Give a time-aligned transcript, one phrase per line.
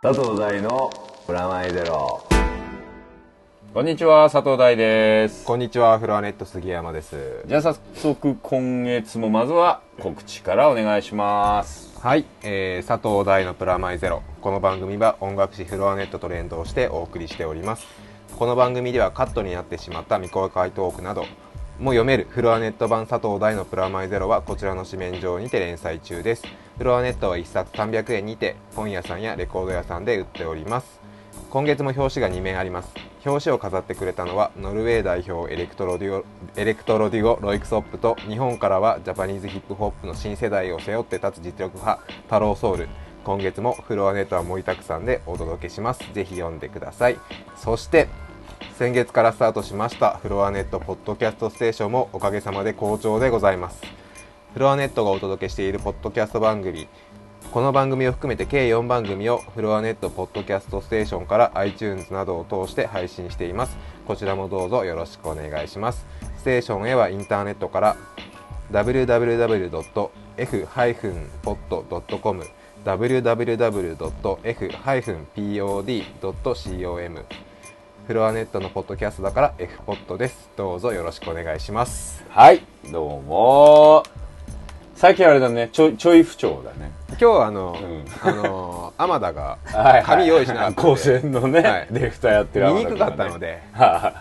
[0.00, 0.92] 佐藤大の
[1.26, 2.22] プラマイゼロ
[3.74, 5.44] こんにちは、佐藤大です。
[5.44, 7.42] こんにちは、フロアネット杉山です。
[7.46, 11.98] じゃあ早速、今月もまずは告知からお願いします。
[11.98, 14.22] はい、えー、佐藤大のプラマイゼロ。
[14.40, 17.84] この番組は音楽誌フロアネットと連動してお送りしております。
[18.38, 21.22] この番組ではカットになってしまった未公開トークなど
[21.80, 26.44] も読めるフロアネット版佐藤大のプラマイゼロはこちらの紙面上にて連載中です。
[26.78, 31.00] フロアネットは1冊300円にて本屋さんやレコード屋さんで売っております。
[31.50, 32.90] 今月も表紙が2面あります。
[33.26, 42.88] 表紙を飾ってくれたのはノルウェー代表エレクトロデュオエレクトロデュオ・ロイクソップと日本からはジャパニーズヒップホップの新世代を背負って立つ実力派太郎ソウル。
[43.24, 46.04] 今月もフロアネットは盛りだくさんでお届けします。
[46.14, 47.18] ぜひ読んでください。
[47.56, 48.06] そして
[48.78, 53.82] 先月からスタートしましたフロアネットポッドキャストステーションもおかげさまで好調でございます。
[54.54, 56.88] フロアネットがお届けしているポッドキャスト番組。
[57.52, 63.76] この番組を含めて計4番組をフロアネットポッドキャストステーションから iTunes などを通して配信しています。
[64.06, 66.06] こちらもどうぞよろしくお願いします。
[66.38, 67.96] ステーションへはインターネットから
[68.72, 70.08] www.f-pod.com
[72.84, 74.04] www.f-pod.com
[78.06, 80.48] フロアネットのポッドキャストだから F ポッドです。
[80.56, 82.24] どうぞよろしくお願いします。
[82.30, 84.27] はい、どうも。
[84.98, 86.90] 最近あれだね、ちょちょい不調だね。
[87.10, 93.46] 今日はあの、んあの 天田がはい紙用意しなかった高専のね、はいディレクターやってる見にくかったので。
[93.46, 93.62] で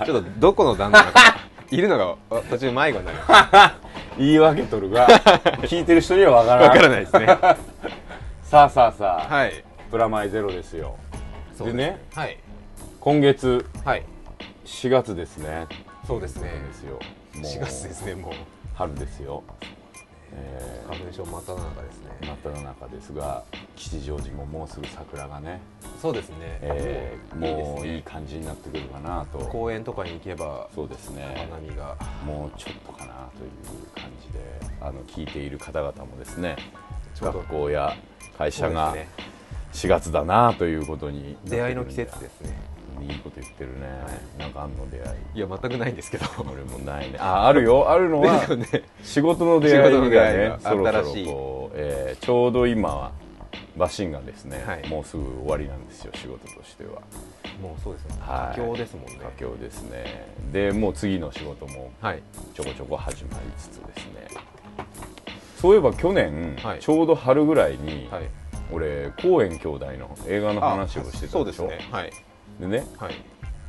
[0.06, 1.40] ちょっとどこの旦那か
[1.72, 1.98] いるの
[2.30, 3.76] が途中迷子になりま
[4.20, 5.08] 言い訳とるが、
[5.66, 6.70] 聞いてる人にはわからない。
[6.70, 7.26] わからないですね
[8.44, 10.96] さあさあさあ、はいプラマイゼロですよ。
[11.60, 12.38] でね、はい
[13.00, 14.04] 今月はい
[14.64, 15.66] 4月ですね。
[16.06, 16.94] そうですねですよ。
[16.94, 17.00] も
[17.38, 18.34] う4月ですねもう
[18.76, 19.42] 春ですよ。
[20.34, 22.28] え花粉症真っ只中ですー、ね。
[22.28, 23.44] 真っ只中ですが、
[23.76, 25.62] 吉祥寺ももうすぐ桜がね、
[26.02, 29.40] そうですね、えー、もういいい感じになってくるかなと。
[29.40, 31.48] 公園とかに行けばそうですね。
[31.50, 31.96] 花見が。
[32.26, 34.40] もうちょっとかなという感じで、
[34.82, 36.58] あの聞いている方々もですね、
[37.20, 37.96] 学校や
[38.38, 39.08] 会社がで
[39.74, 43.88] す4月だなということに出会いの季節ですねいいこと言ってるね、
[44.38, 45.18] なんかあんの出会い。
[45.36, 46.26] いや全くないんですけど。
[46.40, 47.18] 俺もないね。
[47.20, 47.90] ああるよ。
[47.90, 48.84] あるのはね。
[49.04, 53.12] 仕事の出会いが仕事の出会いねがそろそろこう、えーちょうど今は
[53.78, 54.88] バシンがですね、はい。
[54.88, 57.02] もうすぐ終わりなんですよ仕事としては。
[57.62, 58.16] もうそうですね。
[58.20, 58.58] はい。
[58.60, 59.20] 佳境ですもんね。
[59.22, 60.28] 佳境ですね。
[60.52, 62.22] でもう次の仕事もはい。
[62.54, 64.28] ちょこちょこ始まりつつですね。
[65.62, 66.80] そういえば去年、はい。
[66.80, 68.24] ちょうど春ぐらいに、はい。
[68.72, 71.30] 俺公園兄弟の映画の話をしてたでしょ？
[71.30, 71.80] そうですね。
[71.90, 72.12] はい
[72.60, 73.16] でねはい。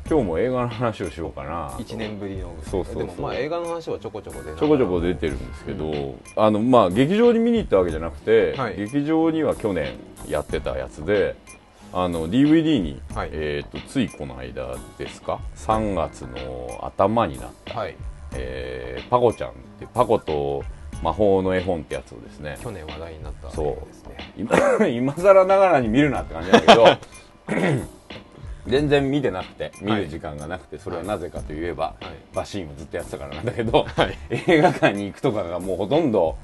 [0.08, 1.82] 今日も映画の話をしようかなと。
[1.82, 2.54] 1年ぶりの。
[2.62, 3.06] そうそうそう。
[3.06, 8.76] でもまあ映画の話はちょこちょこ出ちょこちょこ出てるんですけど、あのまあ劇場に見に行ったわけじゃなくて、はい。
[8.76, 11.36] 劇場には去年やってたやつで
[11.92, 13.30] あの DVD に、はい。
[13.32, 17.94] えー、とついこの間ですか？3月の頭になった、はい。
[18.32, 20.64] えーパコちゃんってパコと
[21.02, 22.56] 魔法の絵本ってやつをですね。
[22.62, 24.32] 去年話題になったそうですね。
[24.38, 26.86] 今今更ながらに見るなって感じだけど
[28.66, 32.34] 全然見てなくて見る時間がなくて、それはなぜかといえば、はい。
[32.34, 33.86] バシーンをずっとやってたからなんだけど、
[34.30, 36.36] 映画館に行くとかがもうほとんど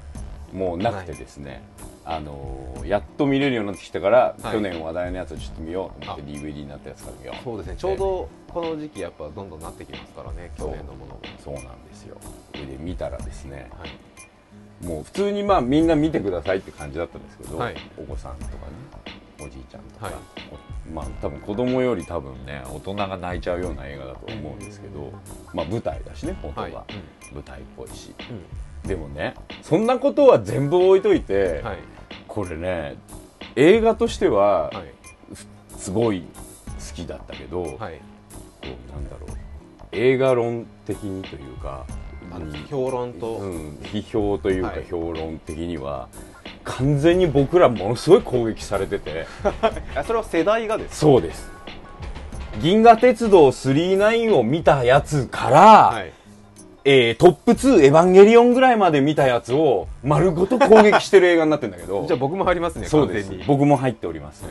[0.53, 1.63] もうなくてですね、
[2.05, 4.53] あのーやっと見れるようになってきたから、はい。
[4.53, 6.35] 去年話題のやつをちょっと見ようと思ってあ。
[6.35, 7.43] DVD になったやつから見よう。
[7.43, 7.75] そうですね。
[7.77, 11.19] ちょうどこの時期やっぱどんどんなってきますからね去年のものが。
[11.43, 12.17] そうなんですよ。
[12.53, 14.85] で見たらですねはい。
[14.85, 17.75] もう普通にまあみんな見てくださいって感じだったんですけど、はい。
[17.97, 18.57] お子さんとかね
[19.45, 20.15] おじいちゃんとか、はい。
[20.89, 25.11] おまあ多分子供より多分ね大人が泣いちゃうような映画だと思うんですけど、
[25.53, 26.73] まあ舞台だしね本当は、はい
[27.33, 28.13] 舞台っぽいし。
[28.83, 28.87] うん。
[28.87, 31.77] でもねそんなことは全部置いといて、はい。
[32.27, 32.95] これね
[33.55, 34.93] 映画としてははい。
[35.77, 36.27] すごい好
[36.95, 37.95] きだったけど、こはい。
[37.95, 37.99] う
[38.91, 39.29] なんだろう。
[39.91, 41.85] 映画論的にというか
[42.37, 43.37] うん評論と。
[43.37, 44.85] うん、批評というかはい。
[44.89, 46.09] 評論的には、
[46.65, 49.27] 完全に僕らものすごい攻撃されてて。
[49.95, 51.49] あそれは世代がですそうです。
[52.61, 55.59] 銀河鉄道999を見たやつから、
[55.89, 56.11] はい。
[56.87, 62.05] えートップ2エヴァンゲリオンぐらいまで見たやつを丸ごと攻撃してる映画になってるんだけど。
[62.07, 63.31] じゃあ僕も入りますねそうです。
[63.47, 64.43] 僕も入っております、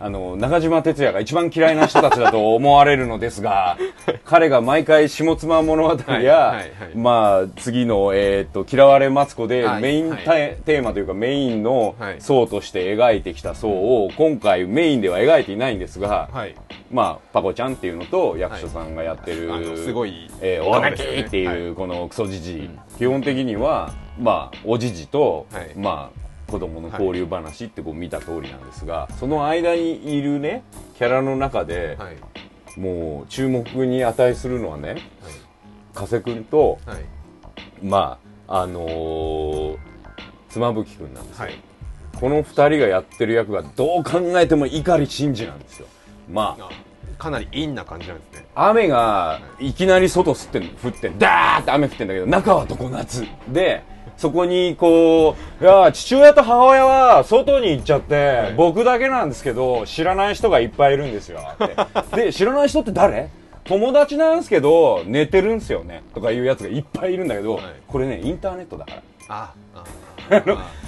[0.00, 3.76] あの中島哲也が一番嫌いな人たちだと 思われるのですが
[4.24, 6.66] 彼が毎回下妻物語や、はいはいはい。
[6.94, 12.20] まあ次の、えー、と嫌われマツコではいメインはいテ,、テーマというかメインのはい。
[12.20, 16.54] 層として描いてきた層を今回メインでは描いていないんですが、はい。
[16.90, 25.70] まあパコちゃんっていうのと役所さんがやってる、あのすごいえー、おがきっていう、はこのクソじじい、基本的にはまあおじじと、はい。
[25.76, 30.64] まあ子供の交流話ってこう見た通りなんですが、その間にいるね
[30.96, 32.16] キャラの中で、はい。
[32.80, 34.96] もう注目に値するのはね
[35.94, 37.04] 加瀬君とはい。
[37.82, 39.78] まああのー
[40.48, 41.58] 妻夫木君なんですよ、はい。
[42.18, 45.86] この2人がやってる役がどう考えても碇シンジなんですよ。
[46.30, 46.70] まああ
[47.18, 48.46] かなり陰な感じなんですね。
[48.54, 49.72] 雨がい。
[49.74, 53.26] きなり外吸ってん降ってんダーって雨降ってんだけど中は常夏。
[53.48, 53.82] で
[54.18, 58.54] そこにこういや父親と母親は外に行っちゃって、い。
[58.56, 61.40] 僕だけなんですけど知らない人がいっぱいいるんですよ。
[62.14, 63.30] で知らない人って誰？
[63.64, 66.02] 友達なんですけど寝てるんすよね。
[66.14, 67.64] とかいうやつがいっぱいいるんだけど、はい。
[67.86, 69.02] これねインターネットだから。
[69.28, 69.84] ああ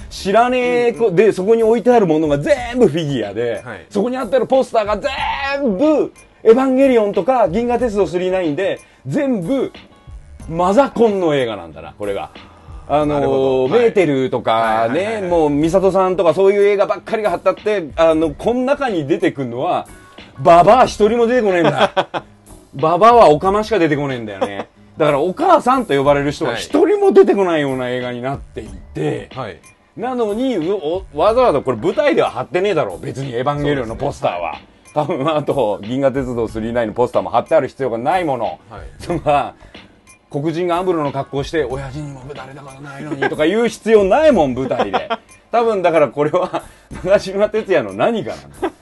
[0.09, 3.85] 知らねえ子でそこに置いてあるものが全部フィギュアで、はい。
[3.89, 6.11] そこにあってるポスターが全部
[6.43, 9.71] 「エヴァンゲリオン」とか「銀河鉄道999」で全部
[10.49, 12.31] マザコンの映画なんだなこれが。
[12.93, 19.87] あのメーテルとかね、はいもう美里さんとかそういう映画ばっかりが貼ってあって、あの、この中に出てくるのは、
[20.39, 22.23] ババア一人も出てこねえんだ。
[22.75, 24.67] ババアはオカマしか出てこねえんだよね。
[24.97, 26.59] だからお母さんと呼ばれる人がはい。
[26.59, 29.57] 一人も出てこないような映画になっていて、はい。
[29.95, 30.57] なのに
[31.13, 34.55] わざわざこれ舞台では貼ってねえだろ別に「エヴァンゲリオン」のポスターは、
[34.93, 38.81] 多分あと「銀河鉄道999」のポスターも貼ってある必要がないもの、はい。
[38.99, 39.19] その
[40.31, 45.09] 黒人がアムロの格好をして親父にもぶたれたことないのにとか言う必要ないもん舞台で。
[45.51, 46.63] 多分だからこれは
[47.03, 48.73] 長嶋哲也の何かなの。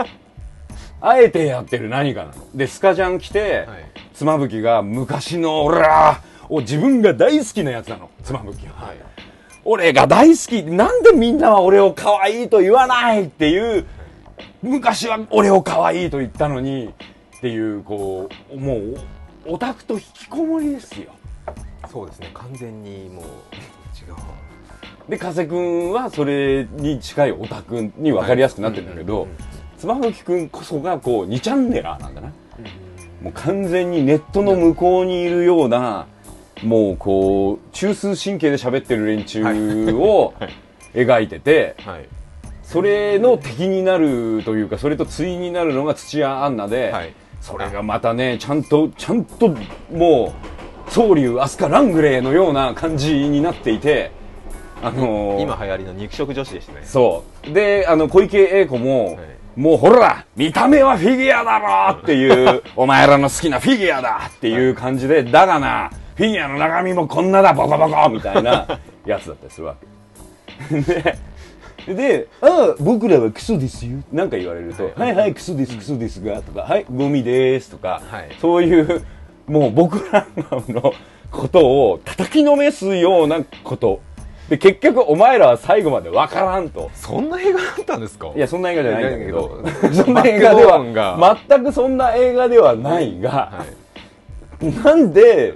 [1.02, 2.34] あえてやってる何かなの。
[2.54, 3.86] でスカジャン着て、はい。
[4.14, 8.10] 妻夫木が昔の俺らを自分が大好きなやつなの。
[8.24, 8.98] 妻夫木は、はい。
[9.66, 10.64] 俺が大好き。
[10.64, 13.86] なんでみんなは俺を可愛いと言わないっていう
[14.62, 16.94] 昔は俺を可愛いと言ったのに
[17.38, 18.98] っていうこうもう
[19.48, 21.12] オタクと引きこもりですよ
[21.92, 24.16] そうですね完全にもう違う
[25.10, 29.28] で加瀬君はそれに近いオタクに分かりやすくなってるんだけど
[29.78, 32.32] 妻夫木君こそがこう2チャンネラーなんだな。
[33.22, 36.08] もう完全にネットの向こうにいるような
[36.64, 39.44] もうこう中枢神経で喋ってる連中
[39.94, 40.34] を
[40.94, 42.08] 描いててはい。
[42.64, 47.14] それの敵になるというかそれと対になるのが土屋アンナで、はい。
[47.42, 49.50] それがまたねちゃんとちゃんと
[49.92, 50.59] もう
[50.90, 54.12] 宗龍飛鳥ラングレーのような感じになっていて
[54.82, 56.82] あのー今流行りの肉食女子でしたね。
[56.86, 57.52] そう。
[57.52, 59.40] であの小池栄子も、はい。
[59.56, 69.76] もうほら見た目はフィギュアだろっていう お前らの好きなフィギュアだっていう感じで、だがなフィギュアの中身もこんなだボコボコみたいな やつだったりするわ
[70.70, 70.80] け。
[70.82, 78.30] でで「ああ僕らはクソですよ」なんか言われると「はいはいクソですクソですが」とか「はいゴミです」とか、はい。
[78.40, 79.04] そういう
[79.50, 80.94] もう僕らの
[81.32, 84.02] ことを叩きのめすようなこと。
[84.50, 86.90] で結局お前らは最後までわからんと。
[86.96, 88.32] そんな映画だったんですか？
[88.36, 89.64] いやそんな映画じゃないんだけど。
[89.94, 93.66] そんな映画では全くそんな映画ではないが、は
[94.62, 94.74] い。
[94.84, 95.56] なんで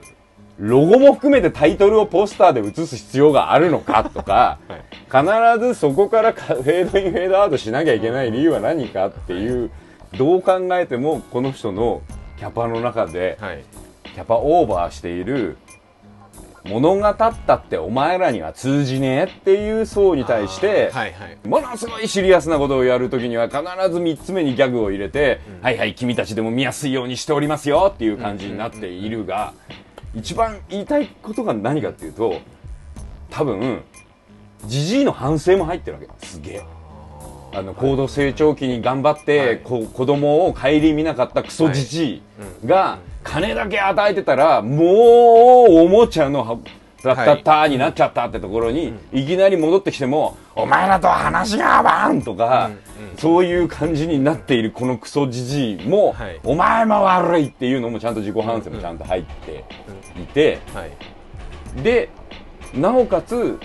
[0.59, 4.59] ロゴも含めてタイトルをポスターで映す必要があるのかとか、
[5.07, 5.23] 必
[5.59, 9.71] ずそこからかフェードインフェードアウトしなきゃいけない理由は何かっていう
[10.19, 12.03] どう考えてもこの人の
[12.37, 13.63] キャパの中ではい
[14.13, 15.57] キャパオーバーしている
[16.65, 21.37] 物語ったってお前らには通じねえっていう層に対して、はいはい。
[21.45, 23.59] ものすごいシリアスなことをやるときには必
[23.91, 29.53] ず3つ目にギャグを入れて、はいはい君たちでも見やすいようにしておりますよっていう感じになっているが、
[30.15, 32.39] 一番言いたいことが何かっていうと
[33.29, 33.81] 多分
[34.65, 36.25] ジジイの反省も入ってるわけ。
[36.25, 36.61] すげえ
[37.53, 39.59] あの高度成長期に頑張って、はい。
[39.59, 42.21] こ子供を顧みなかったクソジジ
[42.63, 44.87] イが、金だけ与えてたらもう
[45.85, 46.57] おもちゃのは
[47.03, 52.71] ラッタッターになっちゃったってところに、いきなり戻ってきてもお前らとは話が合わんとか、
[53.17, 56.39] そういう感じになっているこのクソジジイも、はい。
[56.43, 59.63] お前も悪いっていうのもちゃんと自己反省もちゃんと入って
[60.21, 60.91] いて、はい
[61.81, 62.09] で
[62.75, 63.59] なおかつ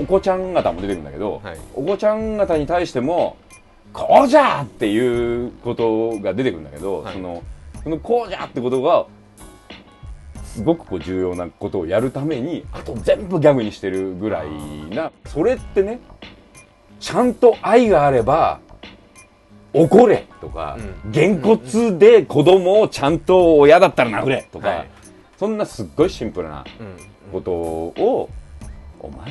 [0.00, 1.58] お子ちゃん方も出てくるんだけど、はい。
[1.74, 3.36] お子ちゃん方に対しても
[3.92, 7.14] こうじゃっていうことが出てくるんだけど、はい。
[7.14, 7.42] その
[7.82, 9.06] そのこうじゃってことが
[10.44, 14.50] すごくこう重要なことをやるためにあと全部ギャグにしてるぐらい
[14.90, 16.00] なそれってね
[16.98, 18.60] ちゃんと愛があれば
[19.72, 21.12] 怒れとか、うん。
[21.12, 24.88] げんこつで子供をちゃんと親だったら殴れとか、はい。
[25.38, 26.96] そんなすっごいシンプルなうん
[27.30, 28.30] ことを、
[29.00, 29.30] お前らは、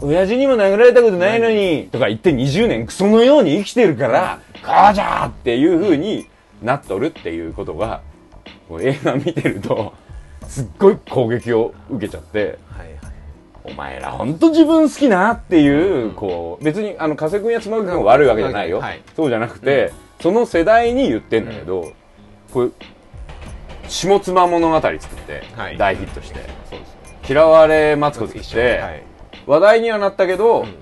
[0.00, 6.26] 親父にも殴られたことないのに、とか言って20年クソのように生きてるから、こうじゃーっていう風に
[6.62, 8.02] なっとるっていうことが、
[8.68, 9.94] こう映画見てると、
[10.48, 12.98] すっごい攻撃を受けちゃって、はいはい。
[13.64, 19.00] お前ら本当自分好きなっていう、こう別にあの加瀬君や妻君が悪いわけじゃないよ、はい。
[19.16, 21.92] そうじゃなくて、その世代に言ってんだけど、
[22.52, 22.70] これ
[23.88, 25.78] 下妻物語作ってはい。
[25.78, 26.88] 大ヒットして、そうです。
[26.88, 26.94] ね
[27.26, 29.02] 嫌われマツコ作って、はい
[29.46, 30.74] 話題にはなったけど、ん。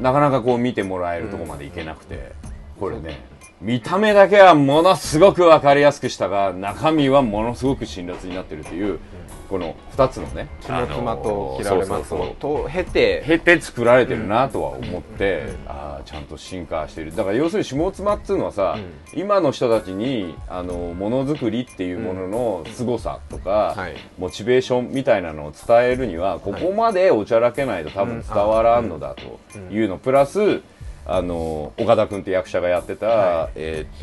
[0.00, 2.32] なかなかこう見てもらえるところまでいけなくて、
[2.78, 3.20] これね
[3.60, 9.00] 見た目だけはものすごく分かりやすくしたが中身はものすごく辛辣になってるという、
[9.48, 12.08] この2つのね下妻とあのー嫌われます。
[12.08, 12.36] そうそうそう。
[12.36, 17.14] と経て経て作られてるなとは思って、ああちゃんと進化してる。
[17.14, 18.78] だから要するに下妻っつうのはさ、
[19.12, 23.96] 今の人たちにあのものづくりっていうものの凄さとか、はい。
[24.16, 29.98] モチベーションみたいなのを伝えるにはここまでおちゃらけないと多分伝わらんのだというの。
[29.98, 30.62] プラス
[31.04, 33.98] あの岡田君って役者がやってた、はえーっ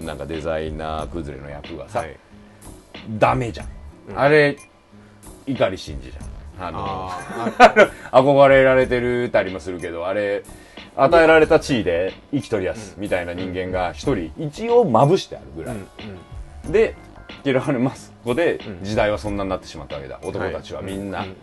[0.00, 2.16] となんかデザイナー崩れの役がさ、はい。
[3.18, 3.68] ダメじゃん、
[4.18, 4.56] あれ
[5.46, 6.32] 碇シンジじゃん。
[6.60, 7.10] あのあ
[8.12, 10.42] 憧れられてるたりもするけどあれ
[10.96, 15.76] 与えられた地位で生きとりやすみたいな人間が一人一応まぶしてあるぐらい、
[16.70, 16.94] で
[17.44, 20.20] 嫌われますここで時代はそんなになってしまったわけだ。
[20.22, 21.36] 男たちはみんな、うん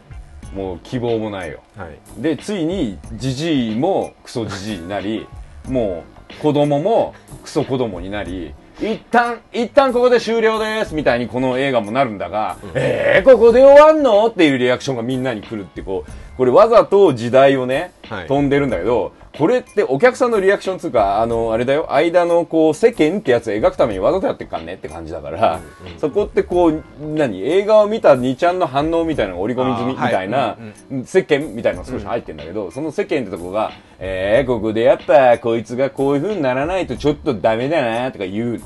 [0.54, 1.62] もう希望もないよ。
[1.76, 2.22] はい。
[2.22, 5.28] でついにジジイもクソジジイになり
[5.68, 14.28] もう子供もクソ子供になり一旦一旦ここで終了ですみたいにこの映画もなるんだが、えー、ここで終わんの？
[14.28, 18.28] っていうリアクションがみんなに来るってこうこれわざと時代をね、はい。
[18.28, 21.94] 飛んでるんだけどこれってお客さんのリアクションつうかあのあれだよ。
[21.94, 25.62] 間のこう世間ってやつを描くためにわざとやってっかんねって感じだから、
[25.98, 27.42] そこってこう何？
[27.42, 30.14] 映画を見た2ちゃんの反応みたいなのが織り込み済みみあーはい。
[30.14, 30.58] たいな、
[30.92, 38.48] うん世間みたいなのが少し入ってんだけど、その世間ってとこが、えー、ここでやっぱこいつがこういう風にならないとちょっとダメだなとか言う。
[38.50, 38.62] うん。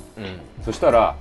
[0.65, 1.15] そしたら、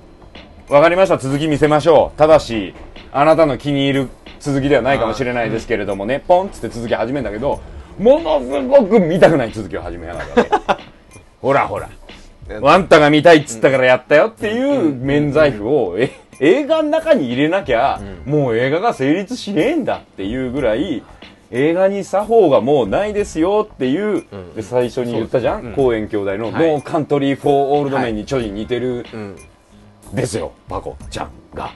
[0.67, 2.17] わかりました、続き見せましょう。
[2.17, 2.73] ただし、
[3.11, 7.61] あなたの気に入る続きではないかもしれないですけれどもね、ポンっつって続き始めるんだけど、
[7.97, 10.83] ものすごく見たくない続きを始めやがるわけ。
[11.41, 11.89] ほらほら。
[12.63, 21.03] あんたが見たいっつったからやったよっていう免罪符を、え映画の中に入れなきゃ、もう映画が成立しねえんだっていうぐらい、
[21.51, 26.53] 映画に作法がもうないですよっていう、で最初に言ったじゃん、コーエン兄弟の、はい。
[26.53, 29.35] No Country for Old Men にちょい似てるうん。
[30.13, 31.71] ですよ、パコちゃんが。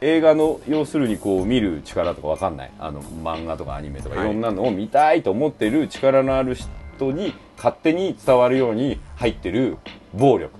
[0.00, 2.70] 映画の要するにこう見る力とかわかんない。
[2.78, 4.24] あの漫画とかアニメとかはい。
[4.24, 9.76] いろんなのを見たいと思ってる力のある人に勝手に伝わるように入ってる
[10.14, 10.58] 暴力。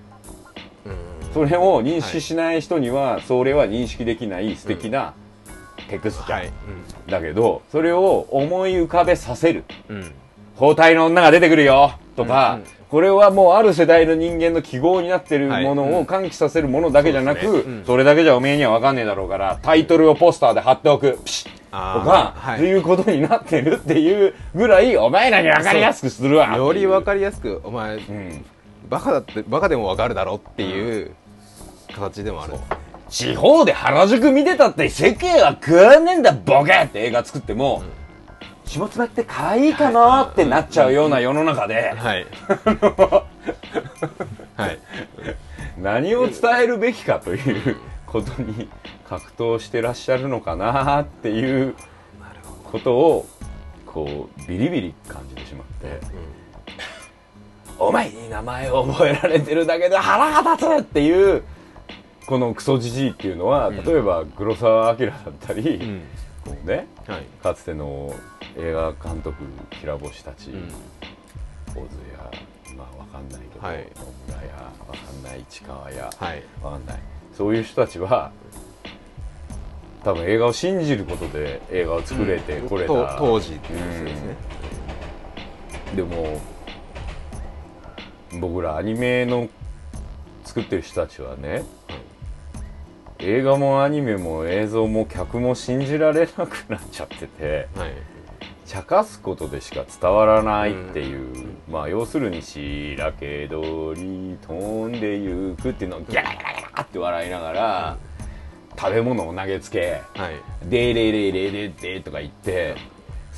[1.32, 5.14] それを認識しない人にはそれは認識できない素敵な
[5.88, 6.50] テクスチャーはい。
[7.08, 9.64] だけどそれを思い浮かべさせる。
[10.56, 11.92] 包帯の女が出てくるよ。
[12.16, 12.58] とか、
[12.90, 15.64] これはもうある世代の人間の記号になってるはい。
[15.64, 15.94] ものうん。
[15.98, 17.52] を喚起させるものだけじゃなく、そ
[17.86, 17.98] そうん。
[17.98, 21.18] れだけじゃおめえには分かんねえだろうからタイトルをポスターで貼っておく。
[21.24, 21.52] ピシッ。
[21.52, 22.58] とか、はい。
[22.58, 26.56] ということになってるっていうぐらいお前らに分かりやすくするわ。
[26.56, 28.44] より分かかりやすくお前うん、
[28.88, 31.12] バカだってバカでも分かるだろっていう
[31.94, 32.54] 形でもある。
[33.08, 37.82] 地方で原宿見てたって世間は食わねえんだボケって映画作っても、
[38.70, 42.24] 下妻って可愛いかなってなっちゃうような世の中で、はい。
[44.56, 44.78] はい。
[45.76, 48.68] 何を伝えるべきかということに
[49.08, 51.74] 格闘してらっしゃるのかなっていう
[52.70, 53.26] ことを
[53.86, 55.98] こうビリビリ感じてしまって、
[57.76, 61.42] お前に名前を覚えられてるだけで腹が立つっていう
[62.26, 66.02] このクソじじいっていうのは、例えば黒澤明だったり、うん
[66.44, 67.24] こうねはい。
[67.42, 68.14] かつての
[68.56, 70.68] 映画監督きら星たち、うん。
[71.74, 72.30] 小津や
[72.76, 73.76] まあわかんないけど、はい。
[73.76, 73.84] 野
[74.34, 74.54] 村や
[74.88, 76.42] わかんない市川や、はい。
[76.62, 76.98] わかんない。
[77.36, 78.32] そういう人たちは
[80.02, 84.36] 多分映画を信じることで映画を作れてこれた、と当時っていうことですね。
[85.90, 85.96] うん。
[85.96, 86.40] でも
[88.40, 89.48] 僕らアニメの
[90.44, 91.64] 作ってる人たちはね、
[93.22, 97.92] 映画もアニメも映像も客も信じられなくなっちゃっててはい。
[98.70, 107.98] 茶化すことでしか伝わらないっていう、まあ要するに「しらけどり飛んでゆく」っていうのをギャラギャラギャラって笑いながら、
[108.78, 112.76] 食べ物を投げつけはい「でれれれれれ」とか言って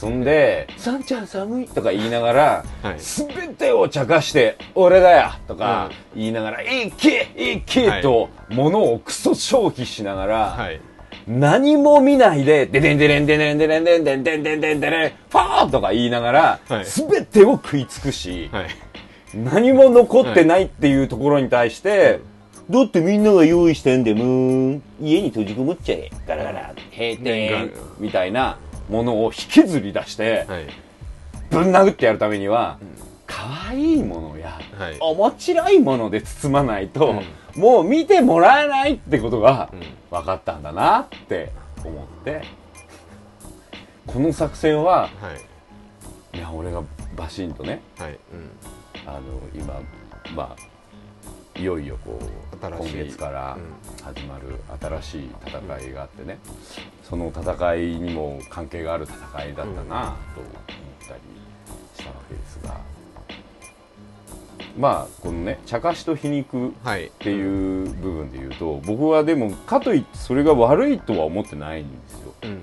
[0.03, 2.97] そんで「さんちゃん寒い」とか言いながら、はい。
[2.99, 10.81] 全てを茶化して「俺だよ」とか言いながら「いけいけ」と物をクソ消費しながら、はい。
[11.29, 16.85] 何も見ないで、ででんでれんでれんでれんでんでんでんでんでんでれん、ファーとか言いながらは、い。
[16.85, 18.67] すべてを食い尽くし、はい。
[19.37, 22.19] 何も残ってないっていうところに対して、
[22.69, 26.11] だってみんなが用意してんで、もう、家に閉じこもっちゃえ。
[26.27, 27.71] ガラガラ、閉店。
[28.01, 30.67] みたいなものを引きずり出してはい。
[31.51, 32.79] ぶん殴ってやるためには
[33.27, 34.97] 可愛いものやはい。
[35.01, 37.23] 面白いもので包まないと、
[37.57, 37.61] うん。
[37.61, 39.81] もう見てもらえないってことがうん。
[40.11, 41.53] 分かったんだなって
[41.85, 42.43] 思って
[44.07, 45.09] この作戦はは
[46.33, 46.39] い。
[46.39, 46.83] いや俺が
[47.17, 47.83] バシンとね
[49.07, 49.21] あの
[49.55, 49.81] 今
[50.35, 50.63] まあ
[51.57, 56.39] いよいよこう今新しい月からうん始まる新しい戦いがあってね、
[57.03, 60.53] その戦いにも関係がある戦いだったなと思っ
[61.09, 61.21] たり
[61.97, 62.81] したわけですが。
[64.79, 72.35] まあこのね茶化しと皮肉っはいていう部分で言うと僕はでもかといってそれが悪いとは思ってないんですよ。
[72.43, 72.59] うん。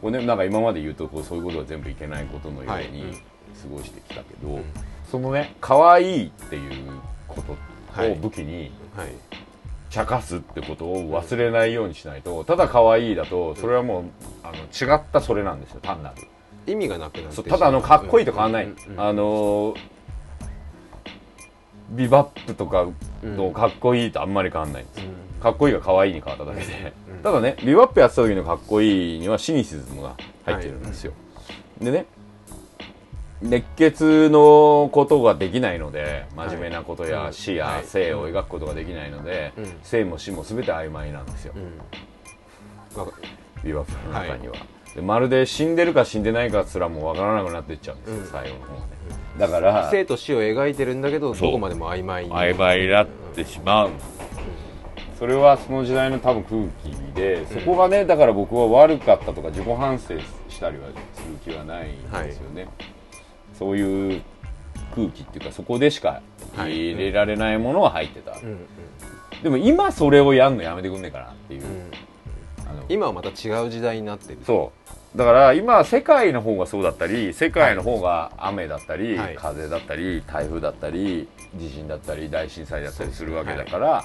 [0.00, 3.18] これね、なんか今まで言うとこうそういうことは全部いけないことのよはいうにうん過
[3.68, 4.64] ごしてきたけど、うん。
[5.10, 6.92] そのね可愛いっていう
[7.26, 7.60] ことはい
[8.06, 9.08] を武器にはい。
[9.90, 14.04] 茶化すってことを忘れないようにしないとただ可愛いだとそれはもう
[14.42, 16.16] あの違ったそれなんですよ単なる。
[16.66, 19.78] 意味がなくなってただあのかっこいいと変わんない、うんうんあのー
[21.90, 22.86] ビバップとか
[23.24, 25.04] のかっこいいとあんまり変わんないんですよ、
[25.40, 27.22] かっこいいが可愛いに変わっただけで、うん。
[27.22, 30.14] ただねビバップやってた時のかっこいいにはシニシズムが
[30.44, 31.14] 入ってるんですよ、
[31.80, 32.04] でね
[33.40, 37.84] 熱血のことができないので真面目なことやはい死やはい。
[37.84, 39.72] 生を描くことができないので、うん。
[39.82, 41.54] 生も死も全て曖昧なんですよ、
[43.62, 44.54] ビバップの中には、
[44.94, 48.26] でまるで死んでるか死んでないかすらもわからなくなっていっちゃうんですよ、うん。
[48.26, 48.86] 最後の方はね。
[49.38, 52.32] だから生と死を描いてるんだけどどこまでも曖昧に。
[52.32, 53.90] 曖昧になってしまう、
[55.16, 60.18] それはその時代の多分空気でそこがねだから僕は悪かったとか自己反省
[60.48, 62.66] したりはする気はないんですよね、
[63.58, 64.22] そういう
[64.94, 66.22] 空気っていうかそこでしか
[66.56, 68.36] 入れられないものは入ってた、
[69.42, 71.90] でも今それをやんのやめてくんねえかなっていう、うん。
[72.68, 74.38] あの今はまた違う時代になってる。
[74.44, 74.72] そ
[75.14, 75.18] う。
[75.18, 79.36] だから今世界の方がそうだったり世界の方が雨だったり、はい。
[79.36, 84.04] 風だったり台風だったり地震だったり大震災だったりするわけだから、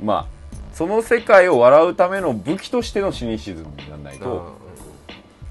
[0.00, 0.06] うん。
[0.06, 0.38] まあ
[0.72, 4.56] その世界を笑うための武器としてのシニシズムにならないと、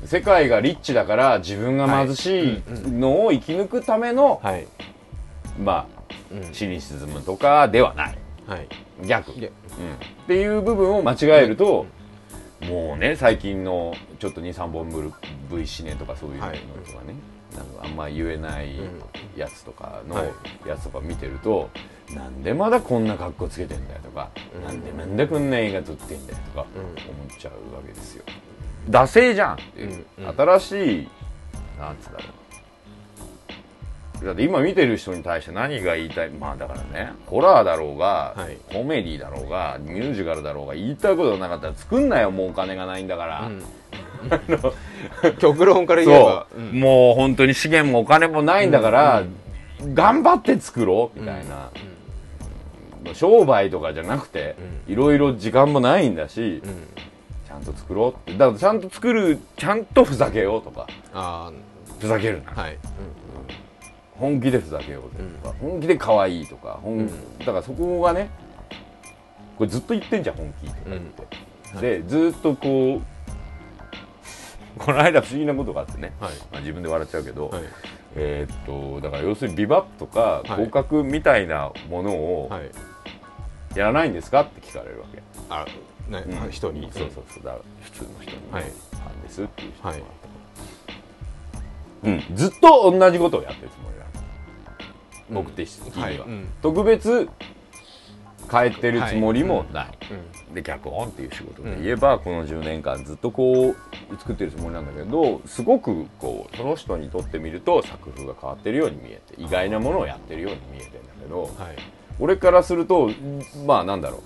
[0.06, 4.68] 世界がリッチだから自分が貧しいのを生き抜くための、はい。
[5.62, 5.88] ま
[6.32, 6.40] うん。
[6.40, 8.18] あシニシズムとかではない。
[8.48, 8.68] はい。
[9.06, 9.50] 逆、うん、っ
[10.28, 11.86] ていう部分を間違えると、
[12.62, 15.14] もうね最近のちょっと23本ブル
[15.52, 16.54] V シネとかそういうのと
[16.98, 17.16] かね、
[17.56, 18.76] なんかあんま言えない
[19.36, 20.32] やつとかのはい
[20.68, 21.70] やつとか見てると、
[22.16, 24.64] なんでまだこんな格好つけてんだよとか、うん。
[24.64, 26.82] なんでなんでこんな映画撮ってんだよとかうん。
[26.82, 28.24] 思っちゃうわけですよ。
[28.90, 30.06] 惰性じゃんっていう、
[30.38, 31.08] 新しい
[31.80, 32.38] なんつうんだろう。
[34.26, 38.58] だって今見てる人に対して何が言いたいまあだからねホラーだろうが、はい。
[38.74, 43.64] コメディだろうがミュージカルだろうが言いたいことがなかったら作んなよもうお金がないんだから、うん。
[45.38, 46.48] 極論から言えば。
[46.52, 46.80] そう、うん。
[46.80, 49.24] もう本当に資源もお金もないんだから、
[49.94, 51.70] 頑張って作ろうみたいな、
[53.14, 54.56] 商売とかじゃなくて
[54.90, 56.72] ういろいろ時間もないんだし、うん。
[56.72, 58.38] ちゃんと作ろうって。
[58.38, 60.88] だからちゃんと作るちゃんとふざけようとか。
[61.14, 61.52] あ
[62.00, 62.52] ふざけるな。
[62.56, 62.78] あはい。
[64.20, 66.80] 本気でふざけようぜとか、本気で可愛いとか。
[66.82, 67.38] 本、うん。
[67.40, 68.30] だからそこがね
[69.58, 70.98] これずっと言ってんじゃん本気とか言
[71.78, 73.02] って、でずっとこう
[74.80, 76.32] この間不思議なことがあってね、はい。
[76.52, 77.62] まあ、自分で笑っちゃうけど、はい。
[78.16, 80.66] えーっとだから要するにビバップとかはい。
[80.66, 82.72] 合格みたいなものをはい。
[83.76, 85.64] やらないんですかって聞かれるわけ、あ
[86.10, 86.52] ねうん。
[86.52, 86.90] 人に。
[86.92, 87.44] そうそうそう。
[87.44, 88.64] だ普通の人に、ねはい。
[88.64, 90.04] ファンですっていう人もはい。
[92.04, 96.18] うん、ずっと同じことをやってるつもりなの、僕的には、はい。
[96.18, 96.48] うん。
[96.62, 97.28] 特別
[98.50, 99.98] 変えてるつもりもない、
[100.48, 100.54] うん。
[100.54, 111.52] で脚本っていう仕事で言えば、この10年間ずっとこう作ってるつもりなんだけどすごくこうその人にとってみると作風が変わってるように見えて意外なものをやってるように見えてんだけど、はい。
[112.20, 113.10] 俺からすると
[113.66, 114.22] まあなんだろう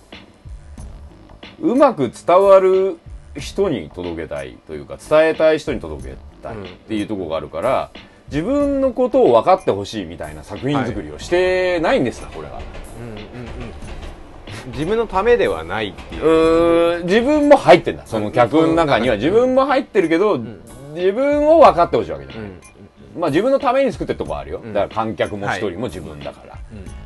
[1.62, 2.98] うまく伝わる
[3.38, 7.92] 人に届けたいというか伝えたい人に届けたいっていうところがあるから、
[8.32, 12.60] 自分のことを分かってほしいみたいな作品作りをしてないんですな、これは。
[13.00, 14.72] うんうんうん。
[14.72, 17.04] 自分のためではないっていう。
[17.04, 18.06] 自分も入ってんだ。
[18.06, 19.16] その客の中には。
[19.16, 19.20] うん。
[19.20, 20.60] 自分も入ってるけど、ん。
[20.96, 23.22] 自分を分かってほしいわけじゃない、うん。
[23.22, 24.74] まあ自分のために作ってるとこあるよ、ん。
[24.74, 27.01] だから観客も一人も自分だから、うん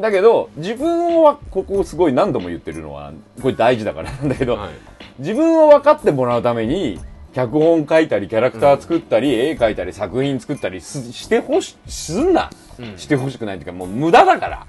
[0.00, 4.10] だけど自分はここすごい何度も言ってるのはこれ大事だから。
[4.10, 4.70] な んだけど、はい。
[5.18, 7.00] 自分を分かってもらうために
[7.32, 12.98] 脚本書いたりキャラクター作ったり、絵描いたり作品作ったりすしてほしすんな、うん。
[12.98, 14.66] してほしくないっていうかもう無駄だから、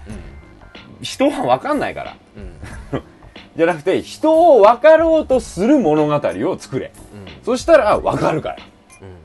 [1.02, 2.16] 人は分かんないから。
[2.94, 3.02] うん。
[3.58, 6.92] じゃなくて人を分かろうとする物語を作れ、
[7.44, 8.58] そしたら分かるから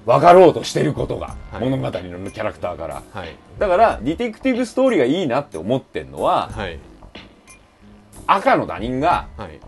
[0.06, 1.64] 分かろうとしてることが、はい。
[1.64, 1.90] 物語の
[2.30, 3.02] キャラクターから。
[3.12, 3.36] はい。
[3.58, 6.78] だから detective story がいいなって思ってんのははい。
[8.26, 9.60] 赤の他人がはい。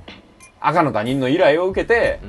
[0.61, 2.21] 赤の他人の依頼を受けて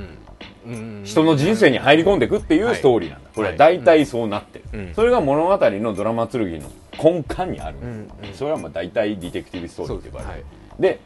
[0.66, 0.72] うん。
[0.72, 1.04] うん。
[1.04, 4.94] 人の人生に入り込んでいくっていうストーリーなんだ、これは大体そうなってる、うん。
[4.94, 6.70] それが物語のドラマ剣の
[7.02, 8.10] 根幹にある、うん。
[8.22, 8.34] うん。
[8.34, 10.32] それはまあ大体 detective story って呼ばれる。
[10.32, 10.44] はい。
[10.80, 11.00] で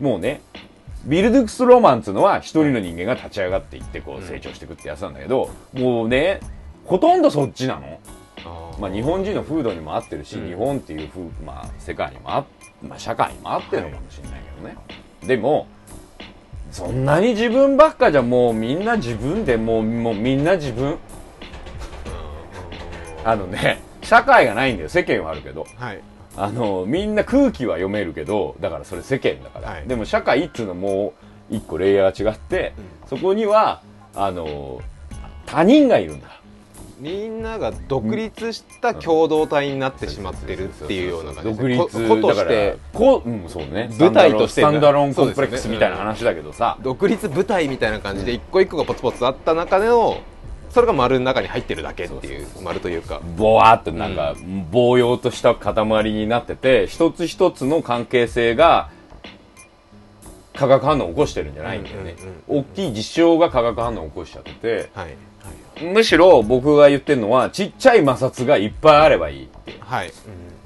[0.00, 0.42] もうね
[1.04, 6.40] ビルドゥングス・ロマンつのは一人の人間が立ち上がっていってこう成長していくってやつなんだけど、もうね
[6.84, 8.00] ほとんどそっちなの、
[8.78, 10.48] まあ、日本人の風土にも合ってるし、うん。
[10.48, 12.44] 日本っていう風、まあ、世界にもあ、
[12.82, 14.76] まあ、社会にも合ってるのかもしれないけどね、
[15.26, 15.66] でも
[16.70, 20.98] そんなに自分ばっかじゃもうみんな自分でもうもうみんな自分。
[23.24, 24.88] あのね社会がないんだよ。
[24.88, 25.66] 世間はあるけど。
[25.76, 26.02] はい
[26.40, 29.88] あのみんな空気は読めるけどだからそれ世間だから、はい。
[29.88, 31.14] でも社会っつうのはも
[31.50, 32.74] う一個レイヤーが違って、
[33.08, 33.82] そこには
[34.14, 34.80] あの
[35.46, 36.28] 他人がいるんだ。
[37.00, 43.88] みんなが独立した共同体になってしまってるっていうような感じ独立こことだからしてこう、うん、そうね。
[43.98, 50.20] 舞台としてスタンダローンコンプレックスみたいな話だけどさ、独立部隊みたいな感じで一個一個がポツポツあった中での
[50.70, 53.20] それが丸の中に入ってるだけっていう丸というか。
[53.36, 54.34] ボワーってなんか、
[54.70, 58.90] 棒葉とした塊になってて一つ一つの関係性が
[60.54, 62.16] 化学反応を起こしてるんじゃないんだよね、
[62.48, 65.16] 大きい事象が化学反応を起こしちゃっててはい。
[65.84, 70.12] むしろ僕が言ってるのはちっちゃい摩擦がいっぱいあればいいって、はい、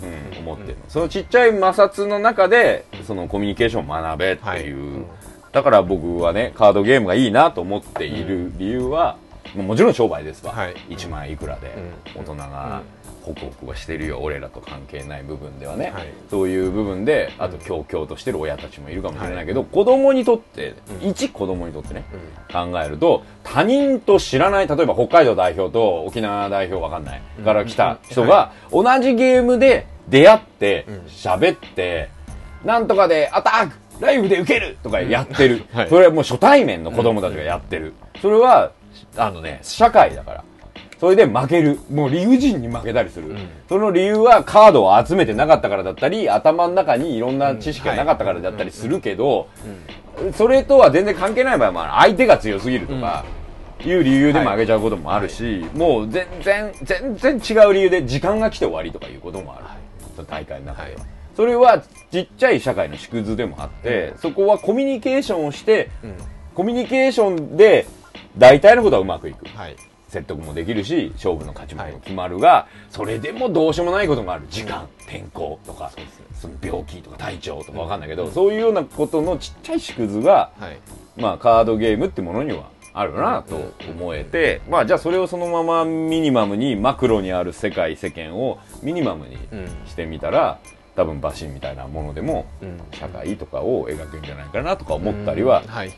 [0.02, 0.84] うん思ってるの。
[0.88, 4.70] そのちっちゃい摩擦の中でそのコミュニケーションを学べっていう、はい。
[4.70, 5.06] うん。
[5.52, 10.74] だから僕はねカードゲームがいいなと思っている理由は、もうもちろん商売ですわ、はい。
[10.88, 11.72] 1万いくらで。
[12.14, 12.82] 大人が
[13.22, 14.18] ホクホクはしてるよ。
[14.20, 16.08] 俺らと関係ない部分ではね、はい。
[16.30, 22.04] そういう部分であと強々としてる親たちもいるかもしれないけど、子供にとって、一子供にとってね、
[22.50, 32.10] 考えると他人と知らない例えば北海道代表と沖縄代表わかんないから来た人が同じゲームで出会って喋って、
[32.64, 33.76] なんとかでアタック!
[34.00, 34.78] ライフで受ける!
[34.82, 35.88] とかやってる、はい。
[35.88, 38.72] それはもう初対面の子供たちがやってる、それは
[39.16, 40.44] あのね社会だから。
[40.98, 41.80] それで負ける。
[41.90, 43.34] もう理不尽に負けたりする、
[43.68, 49.48] その理由はカードを集めてなかったからだったり頭の中にいろんな知識がなかったからだったりするけど、
[50.36, 53.24] それとは全然関係ない場合も相手が強すぎるとか、
[53.84, 59.64] いう理由でもあげちゃうこともあるし、もう全然全然違う理由で時間が来て終わりとかいうこともある、
[60.14, 61.08] その大会の中では、はい。
[61.34, 65.90] それはちっちゃい社会の縮図でもあって、そこはコミュニケーションをして、
[66.54, 67.86] コミュニケーションで
[68.36, 69.76] 大体のことはうまくいく、はい。
[70.08, 75.90] 説得もできるし勝負の勝ち負けも決まるが、それでもどうしようもないことがある時間、天候とか
[76.38, 80.78] その病気とか体調とかわかんないけど、そういうようなことのちっちゃい縮図が、はい。
[81.16, 89.36] まあ、カードゲームってものにはあるなと思えて、まあ、じゃあそれをそのままミニマムにマクロにある世界世間をミニマムに
[89.86, 90.58] してみたら、
[90.94, 92.78] 多分バシンみたいなものでもうん。
[92.92, 95.92] 社会とかを描くんじゃないかなとか思ったりははい。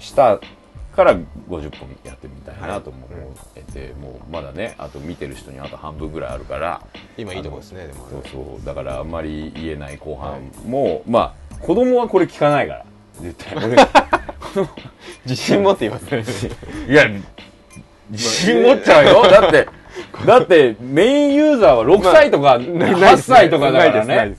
[0.00, 0.40] した
[0.94, 3.08] から50本やってみたいなと思っ
[3.54, 6.82] てて、もうまだねあと見てる人にあと半分ぐらいあるから。
[7.16, 12.86] 今いいとこですねでもそうそうだからあんまり言えない後半も、まあ子供はこれ聞かないから
[13.20, 13.64] 絶対。
[13.64, 13.76] 俺
[15.26, 16.24] 自信持っていますね。
[16.88, 17.04] いや
[18.10, 19.22] 自信持っちゃうよ。
[19.30, 19.68] だって
[20.26, 24.36] だってメインユーザーは6歳とか8歳とかだからね。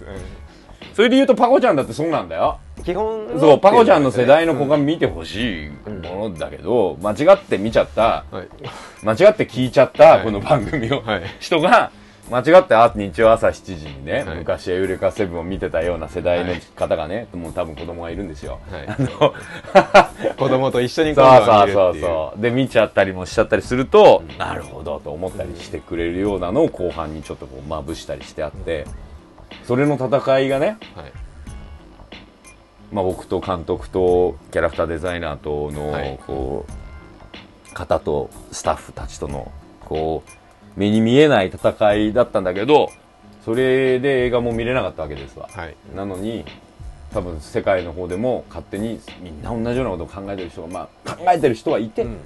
[0.94, 2.60] それで言うとパコちゃんだってそうなんだよ。
[2.66, 8.48] うん基本そうパコちゃんの世代の子が見てほしいものだけど間違って見ちゃったはい。
[9.04, 10.24] 間違って聞いちゃった、はい。
[10.24, 11.24] この番組を、はい。
[11.40, 11.92] 人が
[12.30, 14.38] 間違ってあ日曜朝7時にね、はい。
[14.38, 18.88] 昔エウレカセブンを見てたような世代の方がね、もう多分子供がいるんですよ、はい。
[18.88, 19.34] あの
[20.38, 22.42] 子供と一緒にそうそうそうそう。
[22.42, 28.86] で見ちゃったりもしちゃったりすると、なるほどと思ったりしてくれるようなのを後半にちょっとこうまぶしたりしてあって
[29.66, 31.12] それの戦いがね、はい
[32.92, 36.20] まあ、僕と監督とキャラクターデザイナーとの、はい。
[36.28, 39.50] こう方とスタッフたちとの
[39.86, 42.92] こう目に見えない戦いだったんだけど
[43.46, 45.76] それで映画も見れなかったわけですわ、はい。
[45.96, 46.44] なのに
[47.14, 52.18] 多分世界の方でも勝手にみんな同じようなことを考えてる人が、まあ、考えてる人はいて、うん。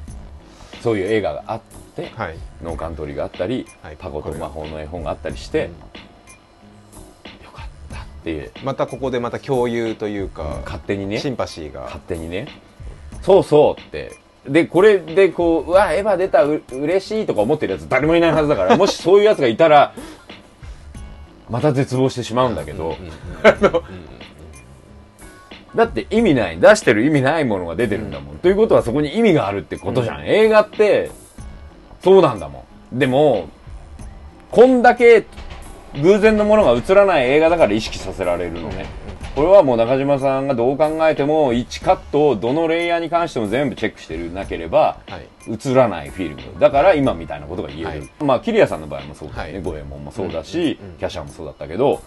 [0.81, 1.61] そういう映画があっ
[1.95, 2.37] て、はい。
[2.63, 3.97] ノーカントリーがあったり、はい。
[3.97, 5.69] パコと魔法の絵本があったりして、
[8.33, 11.19] ったってまたここでまた共有というか勝手にね。
[11.19, 11.81] シンパシーが。
[11.81, 12.47] 勝手にね。
[13.21, 14.17] そうそうって。
[14.47, 19.95] でこれでこううわエヴァ出たう嬉しいとか思ってるやつ誰もいないはずだから もしそういうやつがいたら
[21.49, 22.95] また絶望してしまうんだけど、
[25.75, 26.59] だって意味ない。
[26.59, 31.11] 出してる意味ないものが出てるんだもん、ということはそこに意味があるってことじゃん、映画って
[32.03, 32.97] そうなんだもん。
[32.97, 33.49] でも
[34.49, 35.25] こんだけ
[36.01, 38.85] 偶然のものが映らない映画だから意識させられるのね、
[39.35, 45.27] これはもう中島さんがどう考えても1カットをどのレイヤーに関しても全部チェックしてるなければはい。
[45.47, 46.59] 映らないフィルム。
[46.59, 48.09] だから今みたいなことが言える、はい。
[48.23, 49.61] まあキリアさんの場合もそうだよね、はい。
[49.61, 52.01] 五右衛門もそうだし、うんうんキャシャーもそうだったけど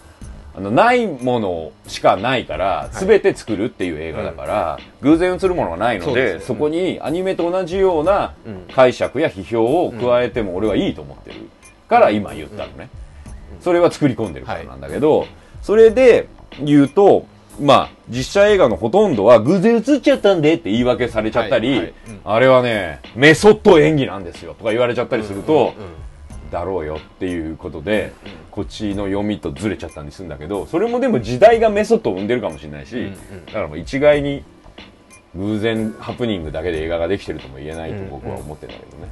[0.55, 3.05] あのないものしかないからはい。
[3.05, 6.39] 全て作るっていう映画だから、偶然映るものがないのでね。
[6.41, 11.47] そこにアニメと同じようなうん解釈や批評を加えても俺はいいと思ってる
[11.87, 12.89] から今言ったのね、
[13.61, 15.27] それは作り込んでるからなんだけど、
[15.61, 16.27] それで
[16.63, 17.25] 言うと
[17.59, 21.93] まあ実写映画のほとんどは偶然映っちゃったんでって言い訳されちゃったり、はいはい。
[22.07, 22.21] うん。
[22.23, 25.91] あれはねメソッド演技なんですよとか言われちゃったりすると、うんうん
[26.49, 28.11] だろうよっていうことで、
[28.49, 33.45] こっちの読みとずれちゃったんでするんだけどそれもでも時代がメソッドを生んでるかもしれないし、うんうん。
[33.45, 34.43] だからもう一概に
[35.35, 39.11] 偶然ハプニングだけで映画ができてるとも言えないと僕は思ってるんだけどね、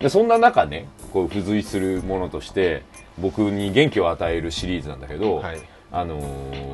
[0.00, 2.82] でそんな中ねこう付随するものとして
[3.18, 5.60] 僕に元気を与えるシリーズなんだけど、はい。
[5.92, 6.70] あのー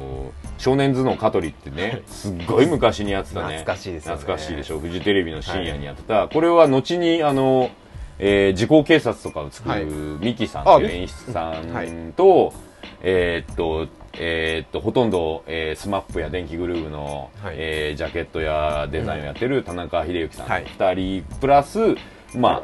[0.59, 3.59] 少年頭脳香取ってね、すっごい昔にやってたね。
[3.59, 4.17] 懐かしいですよね。
[4.21, 4.79] 懐かしいでしょ。
[4.81, 6.29] フジテレビの深夜にやってた。
[6.29, 7.71] これは後に、あの、
[8.19, 9.85] えー時効警察とかを作はい。
[9.85, 11.41] るミキさんというあ演出さ
[11.73, 12.55] はいんと、
[13.03, 13.87] えーっと、
[14.19, 17.57] えーっと、ほとんど、えースマップや電気グルーヴの、はい。
[17.59, 20.65] えージャケットやデザインをやってる田中秀幸さん、はい。
[20.65, 21.97] 二人プラス、
[22.35, 22.63] まあ、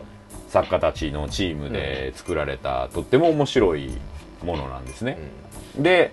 [0.53, 3.91] 作家たちのチームで作られた、とっても面白い
[4.45, 5.17] ものなんですね。
[5.79, 6.13] で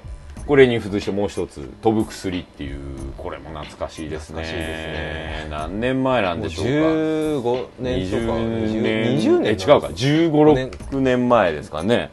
[0.50, 2.80] これに付随してもう一つ「飛ぶ薬」っていう
[3.20, 4.42] これも懐かしいですね。
[4.42, 5.48] ね。
[5.52, 9.20] 何年前なんもうでしょうか？15年とか20年。
[9.20, 9.88] 20年え違うか。
[9.90, 11.30] 1 5 6年。
[11.30, 12.10] 前ですかね。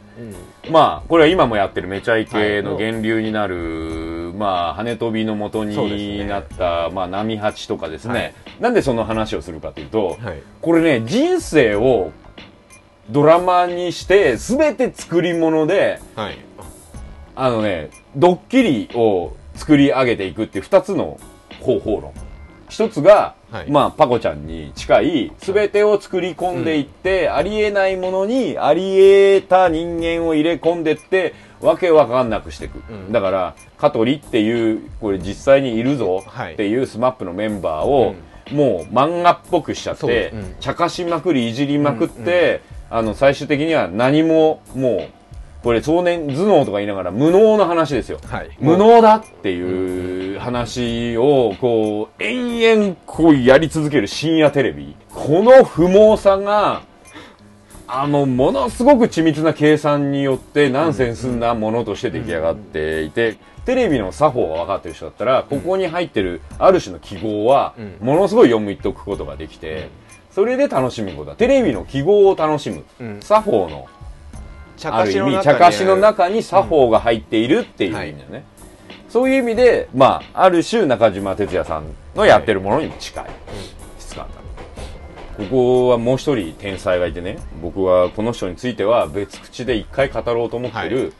[0.69, 6.17] まあこれは今もやってるめちゃイケの源流になる、まあ羽飛びの元そうですね。
[6.19, 8.33] になった、まあ波八とかですね、はい。
[8.59, 10.43] なんでその話をするかというと、はい。
[10.61, 12.11] これね人生を
[13.09, 16.37] ドラマにして全て作り物ではい。
[17.39, 21.19] あのね、ドッキリを作り上げていくっていう二つの
[21.61, 22.11] 方法論。
[22.67, 23.71] 一つが、はい。
[23.71, 32.81] まあ、パコちゃんに近い、すべてを作り込んでいって、ありえないものにあり得た人間を入れ込んでって、わけわかんなくしていく。
[32.89, 33.11] うん。
[33.11, 36.53] だから、香取っていう、これ実際にいるぞはい。
[36.53, 38.15] っていうスマップのメンバーを、
[38.51, 45.26] もう漫画っぽくしちゃって茶化しまくり、いじりまくって、あの、最終的には何も、もう、
[45.63, 48.19] これ少年頭脳とか言いながら無能の話ですよ。
[48.25, 54.95] はい無能だっていう話を、こう、延々こうやり続ける深夜テレビ。
[55.13, 56.81] この不毛さが、
[57.87, 69.89] あの、ものすごく緻密な計算によってナンセンスなものとして出来上がっていて、テレビの作法が分かってる人だったら、ここに入ってるある種の記号は、ものすごい読み解くことができて、
[70.31, 71.35] それで楽しむことだ。
[71.35, 72.83] テレビの記号を楽しむ。
[72.99, 73.96] うん作法の茶
[74.85, 78.43] ある意味、に茶化しの中に作法が入っているっていう意味だよね。
[79.09, 81.85] そういう意味で、まあ、ある種中島哲也さん
[82.15, 83.25] のやってるものにも近い。
[83.99, 84.33] 質感だ。
[85.37, 91.13] ここはもう一人天才がいてね、僕はこの人については別口で一回語ろうと思ってる、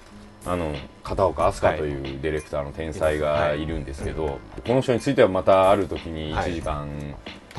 [0.46, 6.88] あの、片岡飛鳥というディレクターの天才がいるんですけど、この人についてはまたある時に1時間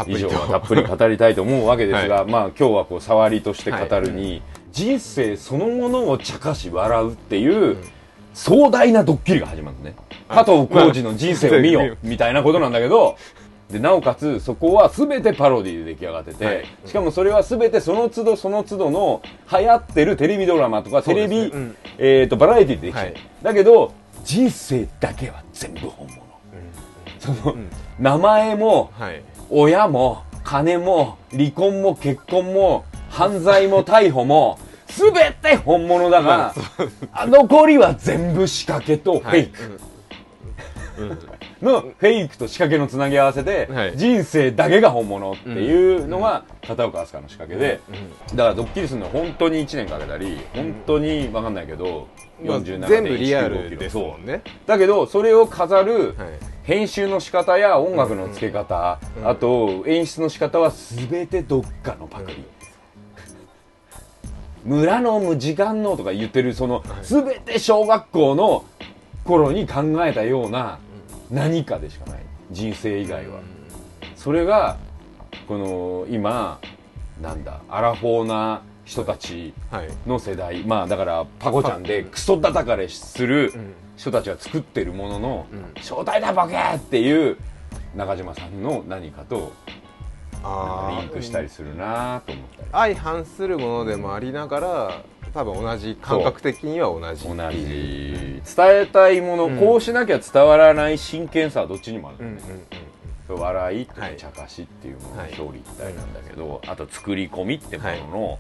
[0.07, 4.43] 以上はたっぷり語りたいと思うわけですが、 まあ今日はこう触りとして語るに、
[4.79, 7.79] 人生そのものを茶化し笑うっていう、
[8.33, 9.97] 壮大なドッキリが始まるね。
[10.29, 13.17] 加藤浩次の人生を見よ、みたいなことなんだけど、
[13.69, 16.65] で、なおかつ、そこは全てパロディで出来上がってて、はい。
[16.87, 21.77] しかもそれは全てその都度その都度の流行ってるテレビドラマとかテレビ、ねうん。
[21.99, 23.23] えっ、と、バラエティでできてる、はい。
[23.43, 26.19] だけど、人生だけは全部本物。
[27.19, 27.57] その、
[27.99, 29.23] 名前も、はい。
[29.51, 34.59] 親も金も離婚も結婚も犯罪も逮捕も
[34.89, 36.55] 全て本物だが、
[37.13, 39.81] あ残りは全部仕掛けとフェイク。
[41.63, 43.97] のフェイクと仕掛けのつなぎ合わせで、はい。
[43.97, 47.81] 人生だけが本物っていうのが片岡飛鳥の仕掛けで、
[48.35, 52.09] だからドッキリするのは本当に1年かけたり本当に分かんないけど、
[52.45, 54.43] まあ47.195全部リアルですもんね。
[54.67, 56.29] だけどそれを飾る、はい。
[56.63, 62.45] 編集の仕方や音楽の付け方、あと演出の仕方は全てどっかのパクリ、
[64.69, 68.65] 村の無時間のとか言ってるその全て小学校の
[69.25, 70.79] 頃に考えたような
[71.31, 72.21] 何かでしかない。
[72.51, 73.41] 人生以外は、
[74.17, 74.77] それが
[75.47, 76.59] この今
[77.21, 79.89] なんだアラフォーな人たちはい。
[80.07, 80.63] の世代。
[80.65, 83.75] まあだからパコちゃんでクソ叩かれするうん。
[83.99, 87.37] 人たちが作ってるもののうん「正体だボケ!」っていう
[87.97, 89.53] 中島さんの何かと
[91.01, 92.69] リンクしたりするなと思ったり。
[92.95, 95.03] 相反するものでもありながら
[95.35, 97.25] 多分同じ感覚的には同じ。
[97.29, 98.43] 同じ。
[98.57, 99.59] 伝えたいもの、うん。
[99.59, 102.49] こうしなきゃ伝わらない真剣さはどっちにもあるうんんだよ。
[102.49, 102.88] ね、うん
[103.35, 108.39] 笑いとはい茶化しっていうもののはい表裏一体なんだけど、あと作り込みってものの,、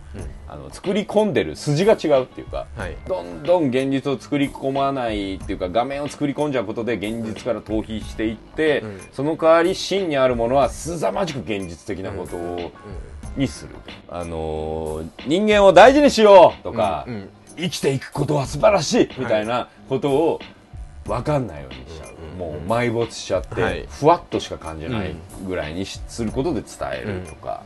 [0.48, 2.96] あの作り込んでる筋が違うっていうかはい。
[3.06, 9.00] どんどん現実を作り込まないっていうか画面を作り込んじゃうことで現実から逃避していって、うん。
[9.12, 12.70] その代わり真にあるものは凄まじく現実的なことを、うん
[13.38, 13.74] にする、
[14.08, 17.06] あのー人間を大事にしようとか、
[17.56, 20.40] 生きていくことは素晴らしいみたいなことを
[21.06, 22.07] 分かんないようにしちゃう、うん
[22.38, 23.86] もう埋没しちゃって、はい。
[23.90, 25.14] ふわっとしか感じない
[25.46, 27.64] ぐらいにしすることで伝えるとか、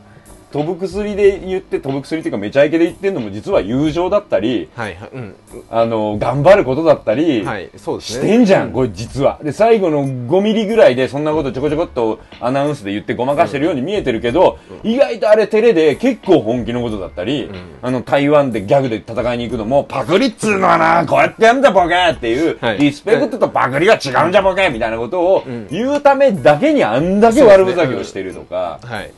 [0.53, 5.35] 飛ぶ薬で言って飛ぶ薬っていうかめちゃイケで言ってんのも実は友情だったりはいはいうん。
[5.71, 9.39] あの頑張ることだったり、はいそうですしねてんじゃん、これ実は。
[9.41, 17.51] で、最後の5ミリぐらいでそんなことちょこちょこっとアナウンスで言ってごまかしてるように見えてるけど、意外とあれ照れで結構本気のことだったり、ん。
[17.81, 22.77] あの台湾でギャグで戦いに行くのも、パクリっつうのはな、こうやってやんだボケっていう、はい。
[22.77, 25.67] リスペクトとパクリが違うんじゃボケみたいなことをん。
[25.69, 29.11] 言うためだけにあんだけ悪ふざけをしてるとか、はい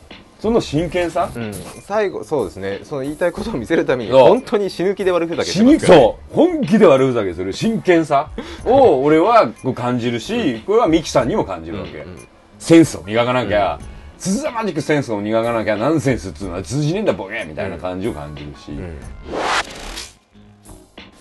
[0.46, 1.52] その真剣さ、うん。
[1.82, 2.78] 最後そうですね。
[2.84, 5.86] その言いたいことを見せるために本当に死ぬ気で悪ふざけして死にます。
[5.86, 6.34] からねそう。
[6.36, 8.30] 本気で悪ふざけする真剣さ
[8.64, 12.28] を俺はこう感じるし、これはミキさんにも感じるわけ、うんうん。
[12.60, 13.80] センスを磨かなきゃ、
[14.18, 18.96] すさまじくセンスを磨かなきゃナンセンスっつうのは通じねえんだボケみたいな感じを感じるし、うん。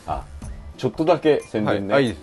[0.05, 0.23] あ
[0.77, 1.77] ちょっとだけ宣はい。
[1.77, 2.15] 伝ね、あい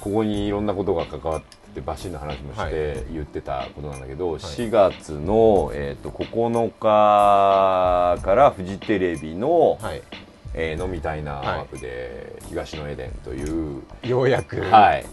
[0.00, 10.02] ここにいろんなことが関わってバシンの話もしはて言ってたことなんだけど、4月の、えー、と9日からフジテレビの、はい。
[10.56, 14.60] えー飲みたいな枠で、東のエデンという、ようやく。
[14.60, 15.04] はい、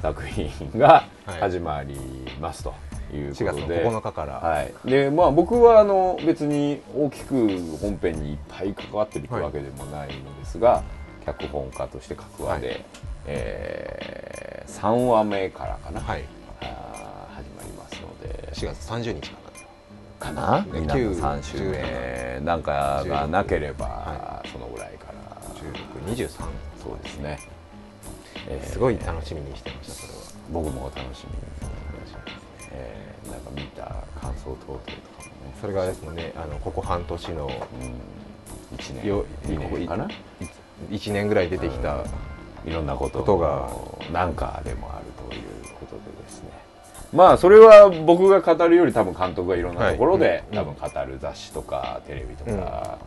[0.00, 1.40] 作品がはい。
[1.40, 1.96] 始まり
[2.40, 2.72] ますと
[3.12, 4.34] いう4月のことで、9日から。
[4.34, 7.34] はい、でまあ僕はあの別に大きく
[7.80, 10.84] 本編にいっぱい関わってるわけでもないのですが、
[11.24, 12.84] 脚本家として各話で、
[13.26, 16.24] はいえ3話目からかな、はい。
[16.60, 18.50] あー始まりますので。
[18.52, 19.36] 4月30日か
[20.26, 20.62] かな。
[20.62, 25.14] ねみんなの3週目なんかがなければ、はそのぐらいから。
[25.14, 26.28] な1623
[26.82, 27.38] そうですね、
[28.48, 30.18] えーすごい楽しみにしてましたそれは。
[30.52, 31.38] 僕も楽しみに
[32.70, 35.54] えーなんか見た感想等々とかもね。
[35.60, 36.32] それがですもんね。
[36.36, 39.06] あのここ半年のうん、1年。
[39.06, 40.08] よ2年かな。
[40.90, 42.04] 1年ぐらい出てきた
[42.66, 43.68] いろんなことが。
[44.12, 45.42] なんかでもあるという
[45.74, 46.50] ことでですね。
[47.12, 52.98] まあそれは僕が語るより多分監督がいろんなところで、多分語る雑誌とかテレビとか、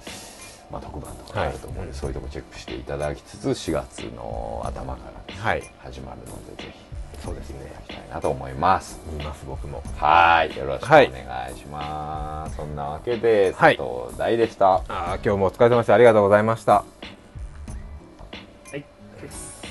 [0.71, 6.79] まあ、特番とかあると思うんで、そういうとこチェックしていただきつつ4月の頭から始まるのでぜひ
[7.23, 7.57] そうですね。
[7.87, 8.99] いきたいなと思います。
[9.11, 9.83] 見ます僕も。
[9.97, 10.57] はい。
[10.57, 11.11] よろしくおはい。
[11.11, 13.77] 願いします、そんなわけではい。
[13.77, 15.95] 佐藤大でした、ああ今日もお疲れ様でした。
[15.95, 16.85] ありがとうございました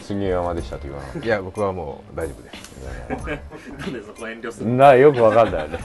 [0.09, 2.71] 杉山でしたって言わなかっいや僕はもう大丈夫です。
[3.09, 3.15] た
[3.85, 5.79] なんでそこ遠慮するなよくわかんないよね